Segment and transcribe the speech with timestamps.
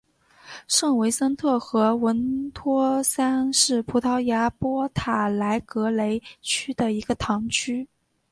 [0.67, 7.87] 圣维森特和文托萨是葡萄牙波塔莱格雷区的一个堂区。